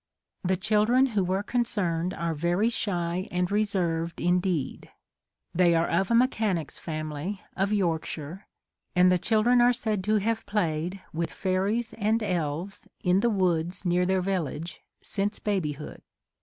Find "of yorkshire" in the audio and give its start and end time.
7.55-8.47